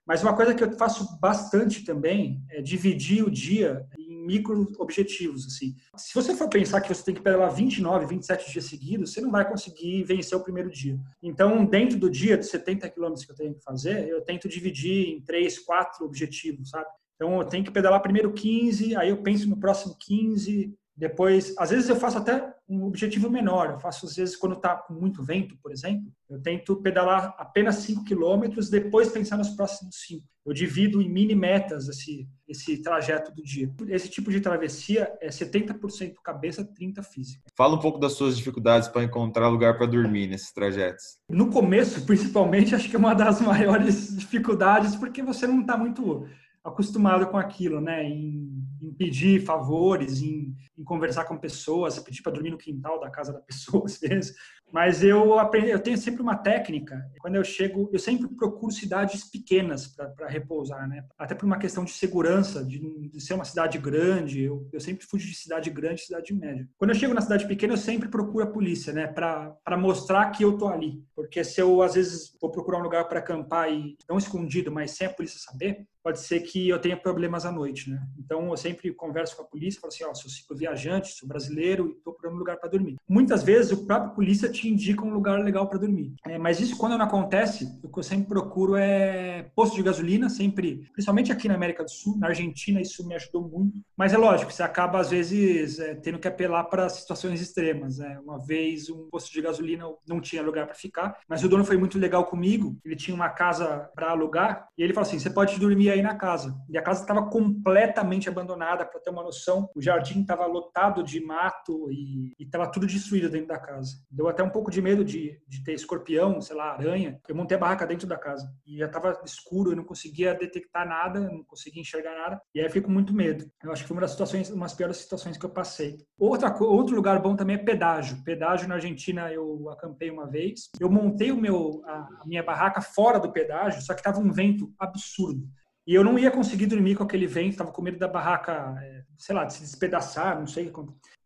Mas 0.08 0.24
uma 0.24 0.36
coisa 0.36 0.56
que 0.56 0.64
eu 0.64 0.72
faço 0.72 1.20
bastante 1.20 1.84
também 1.84 2.44
é 2.50 2.64
dividir 2.64 3.24
o 3.24 3.30
dia 3.30 3.86
micro 4.30 4.72
objetivos, 4.78 5.48
assim. 5.48 5.76
Se 5.98 6.14
você 6.14 6.36
for 6.36 6.48
pensar 6.48 6.82
que 6.82 6.94
você 6.94 7.04
tem 7.04 7.16
que 7.16 7.22
pedalar 7.22 7.52
29, 7.52 8.06
27 8.06 8.52
dias 8.52 8.66
seguidos, 8.66 9.12
você 9.12 9.22
não 9.22 9.32
vai 9.32 9.50
conseguir 9.50 10.04
vencer 10.04 10.38
o 10.38 10.44
primeiro 10.44 10.70
dia. 10.70 11.00
Então, 11.24 11.66
dentro 11.66 11.98
do 11.98 12.12
dia 12.12 12.38
de 12.38 12.46
70 12.46 12.88
quilômetros 12.90 13.26
que 13.26 13.32
eu 13.32 13.36
tenho 13.36 13.56
que 13.56 13.64
fazer, 13.64 14.08
eu 14.08 14.22
tento 14.22 14.48
dividir 14.48 15.10
em 15.10 15.22
três, 15.22 15.58
quatro 15.58 16.06
objetivos, 16.06 16.70
sabe? 16.70 16.86
Então, 17.16 17.40
eu 17.40 17.46
tenho 17.46 17.64
que 17.64 17.72
pedalar 17.72 18.02
primeiro 18.02 18.32
15, 18.32 18.96
aí 18.96 19.10
eu 19.10 19.18
penso 19.24 19.50
no 19.50 19.58
próximo 19.58 19.98
15, 20.00 20.74
depois, 21.00 21.56
às 21.58 21.70
vezes 21.70 21.88
eu 21.88 21.96
faço 21.96 22.18
até 22.18 22.54
um 22.68 22.84
objetivo 22.84 23.30
menor. 23.30 23.72
Eu 23.72 23.80
faço, 23.80 24.06
às 24.06 24.18
vezes, 24.18 24.36
quando 24.36 24.58
está 24.58 24.76
com 24.76 24.94
muito 24.94 25.24
vento, 25.24 25.56
por 25.64 25.72
exemplo, 25.72 26.12
eu 26.30 26.42
tento 26.42 26.76
pedalar 26.82 27.34
apenas 27.38 27.76
5 27.78 28.04
quilômetros, 28.04 28.70
depois 28.70 29.08
pensar 29.08 29.38
nos 29.38 29.50
próximos 29.52 29.96
5. 30.08 30.28
Eu 30.46 30.54
divido 30.54 31.02
em 31.02 31.10
mini 31.10 31.34
metas 31.34 31.88
esse, 31.88 32.28
esse 32.46 32.82
trajeto 32.82 33.34
do 33.34 33.42
dia. 33.42 33.74
Esse 33.88 34.10
tipo 34.10 34.30
de 34.30 34.42
travessia 34.42 35.10
é 35.22 35.30
70% 35.30 36.16
cabeça, 36.22 36.66
30% 36.66 37.02
física. 37.04 37.44
Fala 37.56 37.76
um 37.76 37.80
pouco 37.80 37.98
das 37.98 38.14
suas 38.14 38.36
dificuldades 38.36 38.90
para 38.90 39.04
encontrar 39.04 39.48
lugar 39.48 39.78
para 39.78 39.88
dormir 39.88 40.28
nesses 40.28 40.52
trajetos. 40.52 41.18
No 41.30 41.50
começo, 41.50 42.06
principalmente, 42.06 42.76
acho 42.76 42.90
que 42.90 42.96
é 42.98 43.00
uma 43.00 43.14
das 43.14 43.40
maiores 43.42 44.18
dificuldades, 44.18 44.98
porque 44.98 45.24
você 45.24 45.48
não 45.48 45.62
está 45.62 45.78
muito 45.78 46.28
acostumado 46.64 47.28
com 47.28 47.38
aquilo, 47.38 47.80
né? 47.80 48.04
Em, 48.04 48.64
em 48.82 48.94
pedir 48.94 49.44
favores, 49.44 50.22
em, 50.22 50.56
em, 50.80 50.84
conversar 50.84 51.26
com 51.26 51.38
pessoas, 51.38 52.00
pedir 52.00 52.22
para 52.22 52.32
dormir 52.32 52.52
no 52.52 52.58
quintal 52.58 53.00
da 53.00 53.10
casa 53.10 53.34
da 53.34 53.40
pessoa, 53.40 53.84
às 53.86 54.00
vezes. 54.00 54.34
Mas 54.72 55.04
eu 55.04 55.40
aprendi, 55.40 55.70
eu 55.70 55.80
tenho 55.80 55.98
sempre 55.98 56.22
uma 56.22 56.36
técnica. 56.36 57.04
Quando 57.20 57.36
eu 57.36 57.44
chego, 57.44 57.90
eu 57.92 58.00
sempre 58.00 58.28
procuro 58.28 58.72
cidades 58.72 59.24
pequenas 59.24 59.88
para 59.88 60.28
repousar, 60.28 60.88
né? 60.88 61.04
Até 61.18 61.34
por 61.34 61.46
uma 61.46 61.58
questão 61.58 61.84
de 61.84 61.92
segurança, 61.92 62.64
de, 62.64 63.10
de 63.10 63.22
ser 63.22 63.34
uma 63.34 63.46
cidade 63.46 63.78
grande. 63.78 64.44
Eu, 64.44 64.70
eu, 64.72 64.80
sempre 64.80 65.06
fujo 65.06 65.28
de 65.28 65.36
cidade 65.36 65.70
grande, 65.70 66.02
cidade 66.02 66.34
média. 66.34 66.68
Quando 66.78 66.92
eu 66.92 66.96
chego 66.96 67.14
na 67.14 67.22
cidade 67.22 67.48
pequena, 67.48 67.74
eu 67.74 67.78
sempre 67.78 68.10
procuro 68.10 68.44
a 68.44 68.48
polícia, 68.48 68.94
né? 68.94 69.08
Para 69.08 69.78
mostrar 69.78 70.30
que 70.32 70.44
eu 70.44 70.58
tô 70.58 70.68
ali. 70.68 71.04
Porque 71.16 71.44
se 71.44 71.60
eu 71.60 71.82
às 71.82 71.96
vezes 71.96 72.38
vou 72.40 72.52
procurar 72.52 72.78
um 72.78 72.84
lugar 72.84 73.08
para 73.08 73.20
acampar 73.20 73.72
e 73.72 73.98
não 74.08 74.18
escondido, 74.18 74.72
mas 74.72 74.92
sem 74.92 75.08
a 75.08 75.14
polícia 75.14 75.40
saber, 75.40 75.88
pode 76.04 76.20
ser 76.20 76.40
que 76.42 76.70
eu 76.70 76.80
tenha 76.80 76.98
problemas 76.98 77.46
à 77.46 77.52
noite, 77.52 77.90
né? 77.90 78.02
Então 78.18 78.50
eu 78.50 78.58
sempre 78.58 78.94
converso 78.94 79.36
com 79.36 79.44
a 79.44 79.46
polícia, 79.46 79.80
falo 79.80 79.94
assim, 79.94 80.04
ó, 80.04 80.12
oh, 80.12 80.16
sou 80.16 80.30
viajante, 80.70 81.14
sou 81.14 81.28
brasileiro 81.28 81.88
e 81.88 81.92
estou 81.98 82.14
procurando 82.14 82.36
um 82.36 82.40
lugar 82.40 82.58
para 82.58 82.70
dormir. 82.70 82.98
Muitas 83.08 83.44
vezes 83.44 83.72
o 83.72 83.86
próprio 83.86 84.14
polícia 84.14 84.50
te 84.50 84.68
indica 84.68 85.04
um 85.04 85.14
lugar 85.14 85.40
legal 85.44 85.68
para 85.68 85.80
dormir. 85.80 86.14
É, 86.26 86.38
mas 86.38 86.60
isso 86.60 86.78
quando 86.78 86.98
não 86.98 87.06
acontece, 87.06 87.80
o 87.84 87.90
que 87.90 88.00
eu 88.00 88.04
sempre 88.04 88.28
procuro 88.28 88.76
é 88.76 89.44
posto 89.56 89.76
de 89.76 89.84
gasolina, 89.84 90.30
sempre, 90.30 90.88
principalmente 90.94 91.32
aqui 91.32 91.48
na 91.48 91.56
América 91.56 91.84
do 91.84 91.92
Sul, 91.92 92.18
na 92.18 92.28
Argentina 92.28 92.82
isso 92.82 93.06
me 93.08 93.16
ajudou 93.16 93.42
muito. 93.42 93.80
Mas 93.98 94.14
é 94.14 94.18
lógico, 94.18 94.52
você 94.52 94.64
acaba 94.64 95.00
às 95.00 95.10
vezes 95.10 95.80
é, 95.80 95.96
tendo 95.96 96.20
que 96.20 96.28
apelar 96.28 96.66
para 96.66 96.90
situações 96.90 97.42
extremas. 97.42 97.98
Né? 97.98 98.20
Uma 98.24 98.40
vez 98.40 98.90
um 98.90 99.10
posto 99.10 99.32
de 99.32 99.42
gasolina 99.42 99.86
não 100.08 100.22
tinha 100.22 100.44
lugar 100.44 100.66
para 100.66 100.76
ficar, 100.76 101.18
mas 101.28 101.44
o 101.44 101.50
dono 101.50 101.66
foi 101.66 101.78
muito 101.78 101.98
legal 101.98 102.26
comigo. 102.26 102.78
Ele 102.86 102.96
tinha 102.96 103.16
uma 103.16 103.30
casa 103.30 103.90
para 103.96 104.12
alugar 104.12 104.68
e 104.78 104.84
ele 104.84 104.94
falou 104.94 105.08
assim, 105.08 105.20
você 105.20 105.30
pode 105.30 105.60
dormir 105.60 105.90
aí 105.90 106.02
na 106.02 106.16
casa. 106.16 106.56
E 106.70 106.78
a 106.78 106.82
casa 106.82 107.02
estava 107.02 107.24
completamente 107.30 108.30
abandonada, 108.30 108.86
para 108.86 109.00
ter 109.00 109.10
uma 109.10 109.24
noção. 109.24 109.70
O 109.76 109.82
jardim 109.82 110.22
estava 110.22 110.44
lotado 110.60 111.04
de 111.04 111.20
mato 111.20 111.92
e 111.92 112.34
estava 112.40 112.72
tudo 112.72 112.86
destruído 112.86 113.30
dentro 113.30 113.48
da 113.48 113.58
casa. 113.58 113.96
Deu 114.10 114.28
até 114.28 114.44
um 114.44 114.50
pouco 114.50 114.70
de 114.70 114.82
medo 114.82 115.04
de, 115.04 115.42
de 115.48 115.64
ter 115.64 115.74
escorpião, 115.74 116.42
sei 116.42 116.56
lá, 116.56 116.74
aranha. 116.74 117.20
Eu 117.28 117.36
montei 117.36 117.58
a 117.58 117.60
barraca 117.60 117.88
dentro 117.88 118.08
da 118.08 118.18
casa 118.18 118.48
e 118.66 118.78
já 118.78 118.86
estava 118.86 119.22
escuro, 119.26 119.72
eu 119.72 119.76
não 119.76 119.84
conseguia 119.84 120.34
detectar 120.34 120.88
nada, 120.88 121.20
não 121.20 121.44
conseguia 121.44 121.82
enxergar 121.82 122.16
nada. 122.16 122.42
E 122.54 122.60
aí 122.60 122.66
eu 122.66 122.70
fiquei 122.70 122.82
com 122.82 122.92
muito 122.92 123.14
medo. 123.14 123.50
Eu 123.64 123.72
acho 123.72 123.84
que 123.84 123.88
foi 123.88 123.96
uma 123.96 124.02
das 124.02 124.12
situações, 124.12 124.50
umas 124.50 124.74
piores 124.74 124.98
situações 124.98 125.38
que 125.38 125.46
eu 125.46 125.50
passei. 125.50 125.98
Outra, 126.18 126.56
outro 126.62 126.96
lugar 126.96 127.22
bom 127.22 127.36
também 127.36 127.56
é 127.56 127.60
pedágio. 127.60 128.24
Pedágio 128.24 128.68
na 128.68 128.76
Argentina 128.76 129.32
eu 129.32 129.70
acampei 129.70 130.10
uma 130.10 130.28
vez. 130.28 130.70
Eu 130.80 130.90
montei 130.90 131.32
o 131.32 131.38
meu, 131.38 131.82
a, 131.86 131.94
a 132.22 132.24
minha 132.26 132.44
barraca 132.44 132.82
fora 132.82 133.20
do 133.20 133.32
pedágio, 133.32 133.82
só 133.82 133.94
que 133.94 134.00
estava 134.00 134.20
um 134.20 134.32
vento 134.32 134.72
absurdo. 134.78 135.48
E 135.90 135.96
eu 135.96 136.04
não 136.04 136.20
ia 136.20 136.30
conseguir 136.30 136.68
dormir 136.68 136.96
com 136.96 137.02
aquele 137.02 137.26
vento, 137.26 137.54
estava 137.54 137.72
com 137.72 137.82
medo 137.82 137.98
da 137.98 138.08
barraca, 138.08 138.76
é, 138.80 139.04
sei 139.18 139.34
lá, 139.34 139.44
de 139.44 139.56
se 139.56 139.62
despedaçar, 139.62 140.38
não 140.38 140.46
sei. 140.46 140.72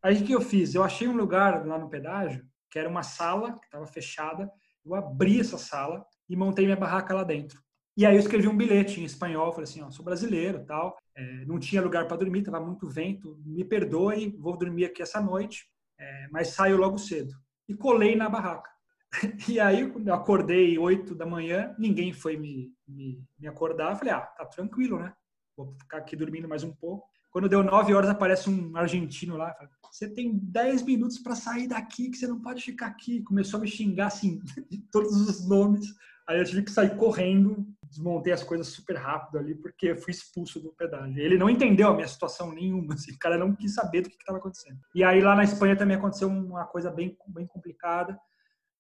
Aí 0.01 0.15
o 0.15 0.25
que 0.25 0.32
eu 0.32 0.39
fiz? 0.39 0.74
Eu 0.74 0.86
achei 0.86 1.05
um 1.05 1.17
lugar 1.17 1.67
lá 1.67 1.77
no 1.77 1.89
pedágio 1.89 2.46
que 2.72 2.79
era 2.79 2.88
uma 2.88 3.03
sala 3.03 3.60
que 3.60 3.65
estava 3.65 3.86
fechada. 3.86 4.50
Eu 4.86 4.96
abri 4.96 5.38
essa 5.38 5.58
sala 5.58 6.05
e 6.29 6.38
montei 6.38 6.63
minha 6.63 6.77
barraca 6.77 7.13
lá 7.13 7.25
dentro. 7.25 7.62
E 7.98 8.05
aí 8.05 8.15
eu 8.15 8.20
escrevi 8.22 8.48
um 8.48 8.55
bilhete 8.55 9.01
em 9.01 9.03
espanhol, 9.03 9.51
falei 9.51 9.65
assim, 9.65 9.82
ó, 9.82 9.91
sou 9.91 10.05
brasileiro, 10.05 10.63
tal, 10.63 10.96
é, 11.13 11.43
não 11.46 11.60
tinha 11.60 11.82
lugar 11.82 12.08
para 12.08 12.15
dormir, 12.15 12.43
tava 12.43 12.62
muito 12.62 12.88
vento, 12.88 13.38
me 13.46 13.65
perdoe, 13.65 14.34
vou 14.39 14.58
dormir 14.58 14.86
aqui 14.86 15.01
essa 15.01 15.20
noite, 15.20 15.65
é, 16.00 16.27
mas 16.32 16.48
saio 16.48 16.77
logo 16.77 16.98
cedo. 16.98 17.36
E 17.67 17.75
colei 17.75 18.15
na 18.15 18.29
barraca. 18.29 18.72
E 19.48 19.60
aí 19.60 19.82
eu 19.82 20.13
acordei 20.13 20.77
oito 20.77 21.15
da 21.15 21.25
manhã, 21.25 21.75
ninguém 21.77 22.12
foi 22.12 22.38
me, 22.38 22.72
me, 22.88 23.24
me 23.39 23.48
acordar, 23.48 23.96
falei, 23.96 24.13
ah, 24.13 24.22
tá 24.22 24.46
tranquilo, 24.46 25.00
né? 25.00 25.13
Vou 25.55 25.74
ficar 25.79 25.98
aqui 25.98 26.15
dormindo 26.15 26.48
mais 26.48 26.63
um 26.63 26.74
pouco. 26.74 27.08
Quando 27.32 27.50
deu 27.50 27.63
nove 27.63 27.93
horas, 27.93 28.10
aparece 28.10 28.50
um 28.50 28.75
argentino 28.77 29.38
lá. 29.38 29.53
Fala, 29.53 29.70
você 29.91 30.08
tem 30.08 30.38
dez 30.38 30.84
minutos 30.84 31.17
para 31.17 31.36
sair 31.36 31.67
daqui, 31.67 32.10
que 32.10 32.17
você 32.17 32.27
não 32.27 32.39
pode 32.39 32.63
ficar 32.63 32.88
aqui. 32.88 33.24
Começou 33.24 33.58
a 33.58 33.62
me 33.62 33.67
xingar, 33.67 34.08
assim, 34.08 34.39
de 34.70 34.77
todos 34.91 35.15
os 35.15 35.48
nomes. 35.48 35.93
Aí 36.27 36.39
eu 36.39 36.46
tive 36.46 36.63
que 36.63 36.72
sair 36.72 36.96
correndo, 36.96 37.67
desmontei 37.89 38.32
as 38.32 38.43
coisas 38.43 38.67
super 38.67 38.96
rápido 38.96 39.39
ali, 39.39 39.55
porque 39.55 39.96
fui 39.96 40.12
expulso 40.12 40.60
do 40.60 40.72
pedágio. 40.74 41.20
Ele 41.20 41.38
não 41.38 41.50
entendeu 41.50 41.89
a 41.89 41.93
minha 41.93 42.08
situação 42.08 42.51
nenhuma, 42.51 42.93
assim, 42.93 43.12
o 43.12 43.20
cara 43.20 43.38
não 43.38 43.53
quis 43.53 43.74
saber 43.74 44.01
do 44.01 44.10
que 44.10 44.15
estava 44.15 44.38
acontecendo. 44.38 44.79
E 44.96 45.03
aí 45.03 45.20
lá 45.20 45.36
na 45.36 45.43
Espanha 45.43 45.75
também 45.75 45.98
aconteceu 45.98 46.29
uma 46.29 46.65
coisa 46.65 46.89
bem, 46.89 47.17
bem 47.27 47.46
complicada. 47.46 48.17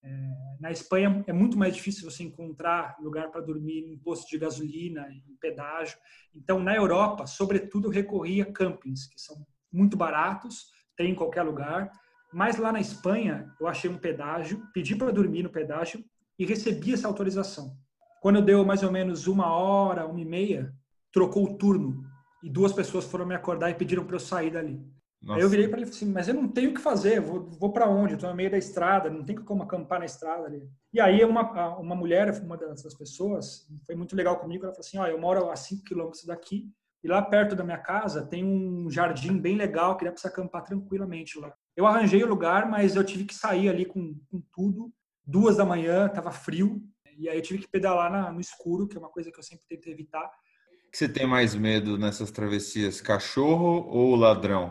É, 0.03 0.57
na 0.59 0.71
Espanha 0.71 1.23
é 1.25 1.31
muito 1.31 1.57
mais 1.57 1.73
difícil 1.73 2.09
você 2.09 2.23
encontrar 2.23 2.97
lugar 2.99 3.31
para 3.31 3.41
dormir 3.41 3.79
em 3.79 3.97
posto 3.97 4.29
de 4.29 4.37
gasolina, 4.37 5.07
em 5.09 5.35
pedágio. 5.39 5.97
Então, 6.35 6.59
na 6.59 6.75
Europa, 6.75 7.25
sobretudo, 7.25 7.91
eu 7.93 8.41
a 8.41 8.51
campings, 8.51 9.07
que 9.07 9.19
são 9.19 9.45
muito 9.71 9.95
baratos, 9.95 10.67
tem 10.97 11.11
em 11.11 11.15
qualquer 11.15 11.43
lugar. 11.43 11.89
Mas 12.33 12.57
lá 12.57 12.71
na 12.71 12.81
Espanha, 12.81 13.53
eu 13.59 13.67
achei 13.67 13.89
um 13.89 13.97
pedágio, 13.97 14.67
pedi 14.73 14.95
para 14.95 15.11
dormir 15.11 15.43
no 15.43 15.49
pedágio 15.49 16.03
e 16.37 16.45
recebi 16.45 16.93
essa 16.93 17.07
autorização. 17.07 17.77
Quando 18.21 18.41
deu 18.41 18.65
mais 18.65 18.83
ou 18.83 18.91
menos 18.91 19.27
uma 19.27 19.53
hora, 19.53 20.05
uma 20.05 20.19
e 20.19 20.25
meia, 20.25 20.73
trocou 21.11 21.45
o 21.45 21.57
turno 21.57 22.03
e 22.41 22.49
duas 22.49 22.73
pessoas 22.73 23.05
foram 23.05 23.25
me 23.25 23.35
acordar 23.35 23.69
e 23.69 23.75
pediram 23.75 24.05
para 24.05 24.15
eu 24.15 24.19
sair 24.19 24.51
dali. 24.51 24.81
Nossa. 25.23 25.39
Aí 25.39 25.45
eu 25.45 25.49
virei 25.49 25.69
para 25.69 25.79
ele 25.79 25.89
assim, 25.89 26.11
mas 26.11 26.27
eu 26.27 26.33
não 26.33 26.49
tenho 26.49 26.71
o 26.71 26.73
que 26.73 26.81
fazer, 26.81 27.21
vou, 27.21 27.49
vou 27.57 27.71
para 27.71 27.87
onde? 27.87 28.15
Estou 28.15 28.29
no 28.29 28.35
meio 28.35 28.51
da 28.51 28.57
estrada, 28.57 29.09
não 29.09 29.23
tem 29.23 29.37
como 29.37 29.63
acampar 29.63 29.99
na 29.99 30.05
estrada 30.05 30.45
ali. 30.45 30.69
E 30.91 30.99
aí 30.99 31.23
uma, 31.23 31.77
uma 31.77 31.95
mulher, 31.95 32.29
uma 32.43 32.57
dessas 32.57 32.93
pessoas, 32.93 33.65
foi 33.85 33.95
muito 33.95 34.17
legal 34.17 34.37
comigo, 34.37 34.65
ela 34.65 34.73
falou 34.73 34.85
assim, 34.85 34.97
ó, 34.97 35.07
eu 35.07 35.17
moro 35.17 35.49
a 35.49 35.55
5 35.55 35.83
quilômetros 35.85 36.25
daqui, 36.25 36.69
e 37.01 37.07
lá 37.07 37.21
perto 37.21 37.55
da 37.55 37.63
minha 37.63 37.77
casa 37.77 38.25
tem 38.25 38.43
um 38.43 38.89
jardim 38.89 39.37
bem 39.37 39.55
legal 39.55 39.95
que 39.95 40.03
dá 40.03 40.11
para 40.11 40.19
você 40.19 40.27
acampar 40.27 40.63
tranquilamente 40.63 41.39
lá. 41.39 41.53
Eu 41.75 41.85
arranjei 41.85 42.21
o 42.21 42.27
lugar, 42.27 42.69
mas 42.69 42.95
eu 42.95 43.03
tive 43.03 43.23
que 43.23 43.33
sair 43.33 43.69
ali 43.69 43.85
com, 43.85 44.19
com 44.29 44.41
tudo. 44.51 44.91
Duas 45.25 45.55
da 45.55 45.65
manhã, 45.65 46.07
estava 46.07 46.31
frio, 46.31 46.83
e 47.17 47.29
aí 47.29 47.37
eu 47.37 47.41
tive 47.41 47.59
que 47.59 47.67
pedalar 47.67 48.11
na, 48.11 48.29
no 48.29 48.41
escuro, 48.41 48.89
que 48.89 48.97
é 48.97 48.99
uma 48.99 49.09
coisa 49.09 49.31
que 49.31 49.39
eu 49.39 49.43
sempre 49.43 49.65
tento 49.69 49.87
evitar. 49.87 50.25
O 50.25 50.91
que 50.91 50.97
você 50.97 51.07
tem 51.07 51.25
mais 51.25 51.55
medo 51.55 51.97
nessas 51.97 52.29
travessias, 52.29 52.99
cachorro 52.99 53.87
ou 53.87 54.15
ladrão? 54.15 54.69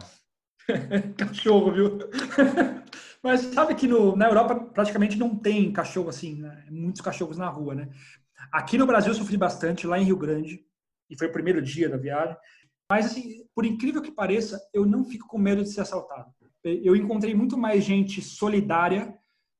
cachorro, 1.16 1.72
viu? 1.72 1.98
Mas 3.22 3.40
sabe 3.40 3.74
que 3.74 3.86
no, 3.86 4.16
na 4.16 4.26
Europa 4.26 4.54
praticamente 4.54 5.16
não 5.16 5.36
tem 5.36 5.72
cachorro 5.72 6.08
assim, 6.08 6.40
né? 6.40 6.64
muitos 6.70 7.00
cachorros 7.00 7.38
na 7.38 7.48
rua, 7.48 7.74
né? 7.74 7.88
Aqui 8.50 8.76
no 8.76 8.86
Brasil 8.86 9.12
eu 9.12 9.16
sofri 9.16 9.36
bastante, 9.36 9.86
lá 9.86 9.98
em 9.98 10.04
Rio 10.04 10.16
Grande, 10.16 10.64
e 11.08 11.16
foi 11.16 11.28
o 11.28 11.32
primeiro 11.32 11.62
dia 11.62 11.88
da 11.88 11.96
viagem. 11.96 12.36
Mas, 12.90 13.06
assim, 13.06 13.46
por 13.54 13.64
incrível 13.64 14.02
que 14.02 14.10
pareça, 14.10 14.60
eu 14.74 14.84
não 14.84 15.04
fico 15.04 15.26
com 15.26 15.38
medo 15.38 15.62
de 15.62 15.70
ser 15.70 15.82
assaltado. 15.82 16.30
Eu 16.64 16.94
encontrei 16.94 17.34
muito 17.34 17.56
mais 17.56 17.84
gente 17.84 18.20
solidária 18.20 19.16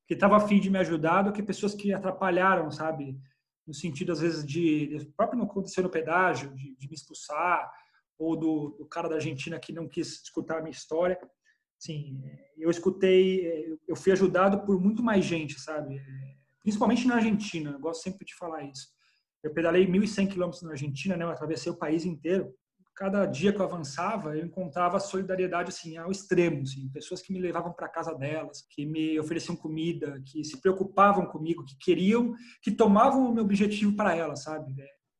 que 0.06 0.14
estava 0.14 0.36
afim 0.36 0.60
de 0.60 0.68
me 0.68 0.78
ajudar 0.78 1.22
do 1.22 1.32
que 1.32 1.42
pessoas 1.42 1.74
que 1.74 1.92
atrapalharam, 1.92 2.70
sabe? 2.70 3.18
No 3.66 3.72
sentido, 3.72 4.12
às 4.12 4.20
vezes, 4.20 4.44
de. 4.44 5.08
próprio 5.16 5.38
não 5.38 5.46
aconteceu 5.46 5.82
no 5.82 5.88
pedágio, 5.88 6.54
de, 6.54 6.76
de 6.76 6.88
me 6.88 6.94
expulsar, 6.94 7.72
ou 8.22 8.36
do, 8.36 8.76
do, 8.78 8.86
cara 8.86 9.08
da 9.08 9.16
Argentina 9.16 9.58
que 9.58 9.72
não 9.72 9.88
quis 9.88 10.22
escutar 10.22 10.58
a 10.58 10.62
minha 10.62 10.70
história. 10.70 11.18
Sim, 11.78 12.22
eu 12.56 12.70
escutei, 12.70 13.76
eu 13.88 13.96
fui 13.96 14.12
ajudado 14.12 14.64
por 14.64 14.80
muito 14.80 15.02
mais 15.02 15.24
gente, 15.24 15.60
sabe? 15.60 16.00
Principalmente 16.60 17.06
na 17.08 17.16
Argentina, 17.16 17.72
eu 17.72 17.80
gosto 17.80 18.02
sempre 18.02 18.24
de 18.24 18.34
falar 18.36 18.62
isso. 18.62 18.88
Eu 19.42 19.52
pedalei 19.52 19.86
1.100 19.86 20.28
quilômetros 20.28 20.62
na 20.62 20.70
Argentina, 20.70 21.16
né? 21.16 21.24
Eu 21.24 21.30
atravessei 21.30 21.72
o 21.72 21.76
país 21.76 22.04
inteiro. 22.04 22.54
Cada 22.94 23.26
dia 23.26 23.52
que 23.52 23.58
eu 23.58 23.64
avançava, 23.64 24.36
eu 24.36 24.46
encontrava 24.46 25.00
solidariedade 25.00 25.70
assim 25.70 25.96
ao 25.96 26.12
extremo, 26.12 26.62
assim, 26.62 26.88
pessoas 26.90 27.22
que 27.22 27.32
me 27.32 27.40
levavam 27.40 27.72
para 27.72 27.88
casa 27.88 28.14
delas, 28.14 28.62
que 28.70 28.86
me 28.86 29.18
ofereciam 29.18 29.56
comida, 29.56 30.22
que 30.26 30.44
se 30.44 30.60
preocupavam 30.60 31.26
comigo, 31.26 31.64
que 31.64 31.76
queriam, 31.78 32.34
que 32.60 32.70
tomavam 32.70 33.28
o 33.28 33.34
meu 33.34 33.42
objetivo 33.42 33.96
para 33.96 34.14
elas, 34.14 34.44
sabe? 34.44 34.72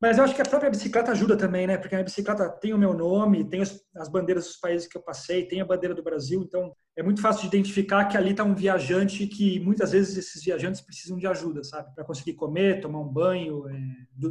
Mas 0.03 0.19
eu 0.19 0.25
acho 0.25 0.35
que 0.35 0.43
a 0.43 0.45
própria 0.45 0.69
bicicleta 0.69 1.13
ajuda 1.13 1.37
também, 1.37 1.65
né? 1.65 1.79
Porque 1.79 1.95
a 1.95 2.03
bicicleta 2.03 2.49
tem 2.49 2.75
o 2.75 2.79
meu 2.79 2.93
nome, 2.93 3.45
tem 3.45 3.63
as 3.63 4.09
bandeiras 4.11 4.47
dos 4.47 4.57
países 4.57 4.89
que 4.89 4.99
eu 4.99 5.01
passei, 5.01 5.47
tem 5.47 5.61
a 5.61 5.65
bandeira 5.65 5.95
do 5.95 6.03
Brasil, 6.03 6.43
então 6.43 6.75
é 6.97 7.05
muito 7.05 7.23
fácil 7.23 7.43
de 7.43 7.57
identificar 7.57 8.07
que 8.07 8.17
ali 8.17 8.33
está 8.33 8.43
um 8.43 8.53
viajante 8.53 9.29
que 9.29 9.61
muitas 9.61 9.93
vezes 9.93 10.19
esses 10.19 10.43
viajantes 10.43 10.81
precisam 10.81 11.17
de 11.17 11.27
ajuda, 11.29 11.63
sabe? 11.63 11.95
Para 11.95 12.03
conseguir 12.05 12.33
comer, 12.33 12.81
tomar 12.81 12.99
um 12.99 13.09
banho, 13.09 13.69
é, 13.69 13.75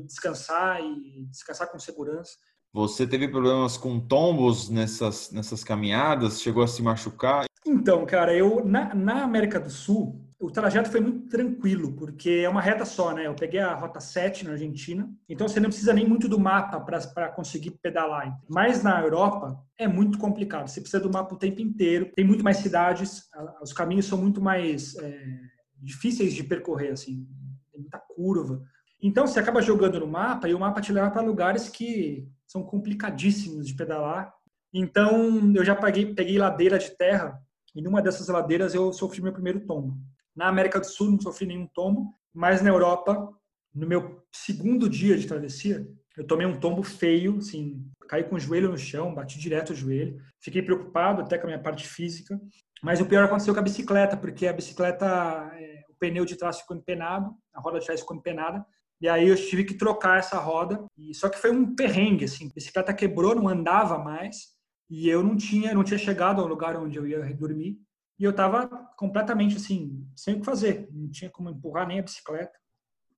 descansar 0.03 0.81
e 0.81 1.25
descansar 1.31 1.71
com 1.71 1.79
segurança. 1.79 2.33
Você 2.73 3.07
teve 3.07 3.29
problemas 3.29 3.77
com 3.77 3.97
tombos 3.97 4.69
nessas, 4.69 5.31
nessas 5.31 5.63
caminhadas? 5.63 6.41
Chegou 6.41 6.63
a 6.63 6.67
se 6.67 6.81
machucar? 6.81 7.45
Então, 7.65 8.05
cara, 8.05 8.35
eu 8.35 8.65
na, 8.65 8.93
na 8.93 9.23
América 9.23 9.57
do 9.57 9.69
Sul, 9.69 10.19
o 10.41 10.49
trajeto 10.49 10.89
foi 10.89 10.99
muito 10.99 11.29
tranquilo, 11.29 11.93
porque 11.93 12.41
é 12.43 12.49
uma 12.49 12.61
reta 12.61 12.83
só, 12.83 13.13
né? 13.13 13.27
Eu 13.27 13.35
peguei 13.35 13.59
a 13.59 13.75
rota 13.75 13.99
7 13.99 14.43
na 14.43 14.53
Argentina, 14.53 15.07
então 15.29 15.47
você 15.47 15.59
não 15.59 15.69
precisa 15.69 15.93
nem 15.93 16.07
muito 16.07 16.27
do 16.27 16.39
mapa 16.39 16.79
para 16.79 17.29
conseguir 17.29 17.71
pedalar. 17.71 18.41
Mas 18.49 18.81
na 18.81 18.99
Europa 18.99 19.63
é 19.77 19.87
muito 19.87 20.17
complicado, 20.17 20.67
você 20.67 20.81
precisa 20.81 21.01
do 21.01 21.11
mapa 21.11 21.35
o 21.35 21.37
tempo 21.37 21.61
inteiro, 21.61 22.11
tem 22.15 22.25
muito 22.25 22.43
mais 22.43 22.57
cidades, 22.57 23.29
os 23.61 23.71
caminhos 23.71 24.07
são 24.07 24.17
muito 24.17 24.41
mais 24.41 24.95
é, 24.97 25.39
difíceis 25.77 26.33
de 26.33 26.43
percorrer, 26.43 26.91
assim, 26.93 27.27
tem 27.71 27.79
muita 27.79 27.99
curva. 27.99 28.63
Então 28.99 29.27
você 29.27 29.39
acaba 29.39 29.61
jogando 29.61 29.99
no 29.99 30.07
mapa 30.07 30.49
e 30.49 30.55
o 30.55 30.59
mapa 30.59 30.81
te 30.81 30.91
leva 30.91 31.11
para 31.11 31.21
lugares 31.21 31.69
que 31.69 32.27
são 32.47 32.63
complicadíssimos 32.63 33.67
de 33.67 33.75
pedalar. 33.75 34.33
Então 34.73 35.53
eu 35.55 35.63
já 35.63 35.75
peguei, 35.75 36.15
peguei 36.15 36.39
ladeira 36.39 36.79
de 36.79 36.89
terra 36.97 37.39
e 37.75 37.81
numa 37.81 38.01
dessas 38.01 38.27
ladeiras 38.27 38.73
eu 38.73 38.91
sofri 38.91 39.21
meu 39.21 39.33
primeiro 39.33 39.59
tombo. 39.67 39.95
Na 40.35 40.47
América 40.47 40.79
do 40.79 40.85
Sul 40.85 41.11
não 41.11 41.21
sofri 41.21 41.45
nenhum 41.45 41.67
tombo, 41.67 42.13
mas 42.33 42.61
na 42.61 42.69
Europa, 42.69 43.29
no 43.73 43.87
meu 43.87 44.23
segundo 44.31 44.89
dia 44.89 45.17
de 45.17 45.27
travessia, 45.27 45.85
eu 46.17 46.25
tomei 46.25 46.45
um 46.45 46.59
tombo 46.59 46.83
feio, 46.83 47.37
assim, 47.37 47.85
caí 48.07 48.23
com 48.23 48.35
o 48.35 48.39
joelho 48.39 48.69
no 48.69 48.77
chão, 48.77 49.13
bati 49.13 49.39
direto 49.39 49.71
o 49.71 49.75
joelho. 49.75 50.21
Fiquei 50.39 50.61
preocupado 50.61 51.21
até 51.21 51.37
com 51.37 51.45
a 51.45 51.47
minha 51.47 51.61
parte 51.61 51.87
física. 51.87 52.39
Mas 52.83 52.99
o 52.99 53.05
pior 53.05 53.23
aconteceu 53.23 53.53
com 53.53 53.59
a 53.59 53.63
bicicleta, 53.63 54.17
porque 54.17 54.47
a 54.47 54.53
bicicleta, 54.53 55.05
é, 55.53 55.83
o 55.89 55.93
pneu 55.99 56.25
de 56.25 56.35
trás 56.35 56.59
ficou 56.59 56.75
empenado, 56.75 57.33
a 57.53 57.61
roda 57.61 57.79
de 57.79 57.85
trás 57.85 58.01
ficou 58.01 58.17
empenada. 58.17 58.65
E 58.99 59.07
aí 59.07 59.29
eu 59.29 59.35
tive 59.35 59.63
que 59.63 59.75
trocar 59.75 60.19
essa 60.19 60.37
roda. 60.37 60.83
E 60.97 61.13
só 61.15 61.29
que 61.29 61.37
foi 61.37 61.51
um 61.51 61.75
perrengue, 61.75 62.25
assim. 62.25 62.47
A 62.47 62.53
bicicleta 62.53 62.93
quebrou, 62.93 63.33
não 63.33 63.47
andava 63.47 63.97
mais. 63.97 64.49
E 64.89 65.07
eu 65.07 65.23
não 65.23 65.37
tinha, 65.37 65.73
não 65.73 65.83
tinha 65.83 65.97
chegado 65.97 66.41
ao 66.41 66.47
lugar 66.47 66.75
onde 66.75 66.97
eu 66.97 67.07
ia 67.07 67.33
dormir. 67.33 67.77
E 68.21 68.23
eu 68.23 68.29
estava 68.29 68.67
completamente 68.95 69.57
assim, 69.57 70.07
sem 70.15 70.35
o 70.35 70.39
que 70.41 70.45
fazer, 70.45 70.87
não 70.91 71.09
tinha 71.09 71.27
como 71.27 71.49
empurrar 71.49 71.87
nem 71.87 71.97
a 71.97 72.03
bicicleta. 72.03 72.55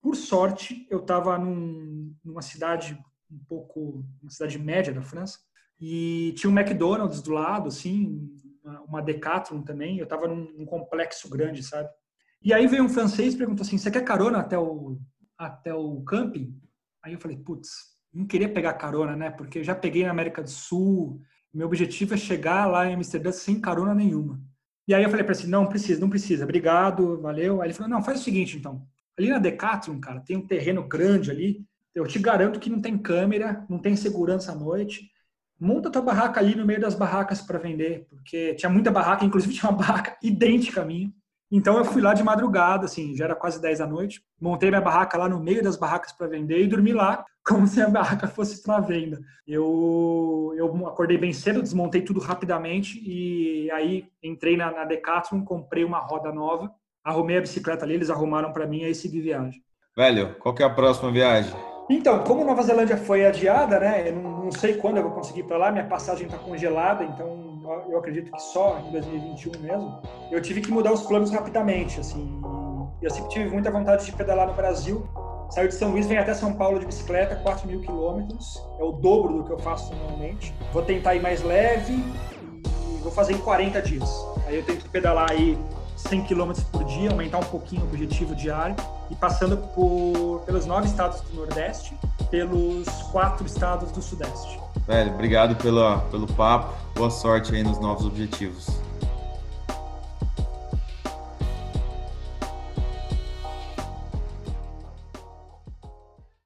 Por 0.01 0.15
sorte, 0.15 0.87
eu 0.89 0.99
estava 0.99 1.37
num, 1.37 2.15
numa 2.23 2.41
cidade 2.41 2.97
um 3.29 3.37
pouco, 3.39 4.05
uma 4.21 4.31
cidade 4.31 4.57
média 4.57 4.93
da 4.93 5.01
França, 5.01 5.39
e 5.77 6.33
tinha 6.37 6.49
um 6.49 6.57
McDonald's 6.57 7.21
do 7.21 7.33
lado, 7.33 7.67
assim, 7.67 8.33
uma, 8.63 8.81
uma 8.83 9.01
Decathlon 9.01 9.61
também. 9.61 9.97
Eu 9.97 10.05
estava 10.05 10.25
num, 10.25 10.49
num, 10.57 10.65
complexo 10.65 11.29
grande, 11.29 11.63
sabe? 11.63 11.89
E 12.41 12.53
aí 12.53 12.65
veio 12.65 12.85
um 12.85 12.89
francês 12.89 13.33
e 13.33 13.37
perguntou 13.37 13.65
assim: 13.65 13.77
"Você 13.77 13.91
quer 13.91 14.05
carona 14.05 14.39
até 14.39 14.57
o 14.57 14.97
até 15.37 15.73
o 15.73 16.01
camping?" 16.03 16.57
Aí 17.03 17.11
eu 17.11 17.19
falei: 17.19 17.35
"Putz, 17.35 17.69
não 18.13 18.25
queria 18.25 18.47
pegar 18.47 18.71
carona, 18.75 19.17
né? 19.17 19.31
Porque 19.31 19.59
eu 19.59 19.63
já 19.65 19.75
peguei 19.75 20.05
na 20.05 20.11
América 20.11 20.41
do 20.41 20.49
Sul. 20.49 21.19
Meu 21.53 21.67
objetivo 21.67 22.13
é 22.13 22.17
chegar 22.17 22.67
lá 22.67 22.87
em 22.87 22.95
Amsterdã 22.95 23.33
sem 23.33 23.59
carona 23.59 23.93
nenhuma." 23.93 24.52
E 24.87 24.93
aí 24.93 25.03
eu 25.03 25.09
falei 25.09 25.23
para 25.23 25.33
ele 25.33 25.41
assim, 25.41 25.49
não 25.49 25.67
precisa, 25.67 26.01
não 26.01 26.09
precisa, 26.09 26.43
obrigado, 26.43 27.21
valeu. 27.21 27.61
Aí 27.61 27.67
ele 27.67 27.73
falou, 27.73 27.89
não, 27.89 28.03
faz 28.03 28.19
o 28.19 28.23
seguinte 28.23 28.57
então, 28.57 28.85
ali 29.17 29.29
na 29.29 29.39
Decathlon, 29.39 29.99
cara, 29.99 30.19
tem 30.19 30.37
um 30.37 30.45
terreno 30.45 30.87
grande 30.87 31.31
ali, 31.31 31.65
eu 31.95 32.05
te 32.07 32.19
garanto 32.19 32.59
que 32.59 32.69
não 32.69 32.81
tem 32.81 32.97
câmera, 32.97 33.65
não 33.69 33.79
tem 33.79 33.95
segurança 33.95 34.51
à 34.51 34.55
noite, 34.55 35.09
monta 35.59 35.89
tua 35.89 36.01
barraca 36.01 36.39
ali 36.39 36.55
no 36.55 36.65
meio 36.65 36.81
das 36.81 36.95
barracas 36.95 37.41
para 37.41 37.59
vender, 37.59 38.07
porque 38.09 38.55
tinha 38.55 38.69
muita 38.69 38.91
barraca, 38.91 39.23
inclusive 39.25 39.53
tinha 39.55 39.69
uma 39.69 39.77
barraca 39.77 40.17
idêntica 40.21 40.81
à 40.81 40.85
minha. 40.85 41.11
Então 41.55 41.77
eu 41.77 41.85
fui 41.85 42.01
lá 42.01 42.13
de 42.13 42.23
madrugada, 42.23 42.85
assim, 42.85 43.15
já 43.15 43.25
era 43.25 43.35
quase 43.35 43.61
10 43.61 43.79
da 43.79 43.87
noite, 43.87 44.23
montei 44.41 44.69
minha 44.69 44.81
barraca 44.81 45.17
lá 45.17 45.29
no 45.29 45.39
meio 45.39 45.63
das 45.63 45.77
barracas 45.77 46.11
para 46.11 46.27
vender 46.27 46.63
e 46.63 46.67
dormi 46.67 46.91
lá 46.91 47.23
como 47.45 47.67
se 47.67 47.81
a 47.81 47.87
barraca 47.87 48.27
fosse 48.27 48.63
para 48.63 48.79
venda. 48.79 49.19
Eu, 49.47 50.53
eu 50.57 50.87
acordei 50.87 51.17
bem 51.17 51.31
cedo, 51.31 51.61
desmontei 51.61 52.01
tudo 52.01 52.19
rapidamente 52.19 52.99
e 53.05 53.69
aí 53.71 54.05
entrei 54.23 54.57
na, 54.57 54.71
na 54.71 54.83
Decathlon, 54.83 55.43
comprei 55.43 55.83
uma 55.83 55.99
roda 55.99 56.31
nova 56.31 56.73
arrumei 57.03 57.37
a 57.37 57.41
bicicleta 57.41 57.83
ali, 57.83 57.95
eles 57.95 58.09
arrumaram 58.09 58.53
para 58.53 58.65
mim, 58.65 58.83
aí 58.83 58.95
segui 58.95 59.19
viagem. 59.19 59.61
Velho, 59.95 60.35
qual 60.39 60.55
que 60.55 60.63
é 60.63 60.65
a 60.65 60.69
próxima 60.69 61.11
viagem? 61.11 61.53
Então, 61.89 62.23
como 62.23 62.45
Nova 62.45 62.63
Zelândia 62.63 62.95
foi 62.95 63.25
adiada, 63.25 63.79
né? 63.79 64.09
Eu 64.09 64.15
não, 64.15 64.45
não 64.45 64.51
sei 64.51 64.75
quando 64.75 64.97
eu 64.97 65.03
vou 65.03 65.11
conseguir 65.11 65.41
ir 65.41 65.43
para 65.43 65.57
lá, 65.57 65.71
minha 65.71 65.85
passagem 65.85 66.25
está 66.25 66.37
congelada, 66.37 67.03
então 67.03 67.42
eu 67.89 67.97
acredito 67.97 68.31
que 68.31 68.41
só 68.41 68.79
em 68.79 68.91
2021 68.91 69.59
mesmo. 69.61 70.01
Eu 70.31 70.41
tive 70.41 70.61
que 70.61 70.71
mudar 70.71 70.91
os 70.91 71.03
planos 71.03 71.31
rapidamente, 71.31 71.99
assim. 71.99 72.41
Eu 73.01 73.09
sempre 73.09 73.29
tive 73.29 73.49
muita 73.49 73.69
vontade 73.69 74.05
de 74.05 74.11
pedalar 74.11 74.47
no 74.47 74.53
Brasil. 74.53 75.07
Saio 75.49 75.67
de 75.67 75.75
São 75.75 75.91
Luís, 75.91 76.07
venho 76.07 76.21
até 76.21 76.33
São 76.33 76.53
Paulo 76.53 76.79
de 76.79 76.85
bicicleta, 76.85 77.35
4 77.35 77.67
mil 77.67 77.81
quilômetros. 77.81 78.65
É 78.79 78.83
o 78.83 78.91
dobro 78.91 79.37
do 79.37 79.43
que 79.43 79.51
eu 79.51 79.59
faço 79.59 79.93
normalmente. 79.93 80.53
Vou 80.71 80.81
tentar 80.81 81.15
ir 81.15 81.21
mais 81.21 81.43
leve 81.43 81.93
e 81.93 82.97
vou 83.01 83.11
fazer 83.11 83.33
em 83.33 83.37
40 83.37 83.81
dias. 83.81 84.09
Aí 84.47 84.55
eu 84.55 84.65
tento 84.65 84.89
pedalar 84.89 85.29
aí 85.29 85.57
100 86.03 86.23
km 86.25 86.53
por 86.71 86.83
dia, 86.83 87.09
aumentar 87.09 87.39
um 87.39 87.43
pouquinho 87.43 87.83
o 87.83 87.85
objetivo 87.85 88.35
diário 88.35 88.75
e 89.09 89.15
passando 89.15 89.57
por, 89.57 90.43
pelos 90.45 90.65
nove 90.65 90.87
estados 90.87 91.21
do 91.21 91.35
Nordeste, 91.35 91.97
pelos 92.29 92.87
quatro 93.11 93.45
estados 93.45 93.91
do 93.91 94.01
Sudeste. 94.01 94.59
Velho, 94.87 95.13
obrigado 95.13 95.55
pela, 95.55 95.99
pelo 96.11 96.27
papo. 96.27 96.73
Boa 96.95 97.09
sorte 97.09 97.55
aí 97.55 97.63
nos 97.63 97.79
novos 97.79 98.05
objetivos. 98.05 98.67